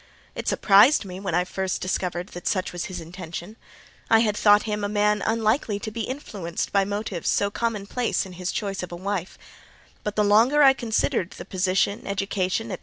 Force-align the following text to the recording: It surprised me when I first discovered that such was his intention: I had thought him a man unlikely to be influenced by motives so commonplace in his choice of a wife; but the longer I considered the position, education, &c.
It 0.33 0.47
surprised 0.47 1.05
me 1.05 1.19
when 1.19 1.35
I 1.35 1.43
first 1.43 1.79
discovered 1.79 2.29
that 2.29 2.47
such 2.47 2.73
was 2.73 2.85
his 2.85 2.99
intention: 2.99 3.55
I 4.09 4.21
had 4.21 4.35
thought 4.35 4.63
him 4.63 4.83
a 4.83 4.89
man 4.89 5.21
unlikely 5.27 5.77
to 5.77 5.91
be 5.91 6.05
influenced 6.09 6.71
by 6.71 6.85
motives 6.85 7.29
so 7.29 7.51
commonplace 7.51 8.25
in 8.25 8.33
his 8.33 8.51
choice 8.51 8.81
of 8.81 8.91
a 8.91 8.95
wife; 8.95 9.37
but 10.03 10.15
the 10.15 10.23
longer 10.23 10.63
I 10.63 10.73
considered 10.73 11.29
the 11.33 11.45
position, 11.45 12.07
education, 12.07 12.71
&c. 12.71 12.77